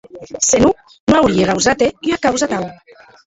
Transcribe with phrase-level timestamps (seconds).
[0.49, 0.73] Se non,
[1.09, 2.65] non aurie gausat hèr ua causa atau.